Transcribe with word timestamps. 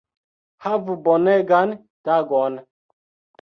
Havu 0.63 0.95
bonegan 1.07 1.75
tagon 2.09 2.59